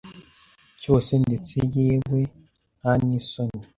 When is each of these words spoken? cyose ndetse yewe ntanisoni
cyose 0.79 1.11
ndetse 1.23 1.55
yewe 1.75 2.19
ntanisoni 2.79 3.61